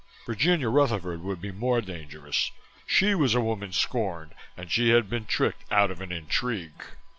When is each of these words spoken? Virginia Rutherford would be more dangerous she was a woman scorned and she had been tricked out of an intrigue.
Virginia 0.25 0.67
Rutherford 0.67 1.21
would 1.21 1.39
be 1.39 1.51
more 1.51 1.79
dangerous 1.79 2.49
she 2.87 3.13
was 3.13 3.35
a 3.35 3.39
woman 3.39 3.71
scorned 3.71 4.33
and 4.57 4.71
she 4.71 4.89
had 4.89 5.11
been 5.11 5.25
tricked 5.25 5.63
out 5.71 5.91
of 5.91 6.01
an 6.01 6.11
intrigue. 6.11 6.83